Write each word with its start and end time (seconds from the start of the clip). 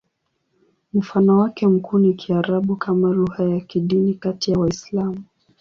Mfano 0.93 1.37
wake 1.37 1.67
mkuu 1.67 1.99
ni 1.99 2.13
Kiarabu 2.13 2.75
kama 2.75 3.09
lugha 3.11 3.43
ya 3.43 3.59
kidini 3.59 4.13
kati 4.13 4.51
ya 4.51 4.59
Waislamu. 4.59 5.23